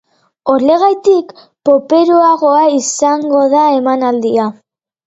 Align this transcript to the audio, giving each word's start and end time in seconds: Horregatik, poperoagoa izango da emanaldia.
Horregatik, 0.53 1.35
poperoagoa 1.69 2.65
izango 2.81 3.47
da 3.57 3.65
emanaldia. 3.79 4.53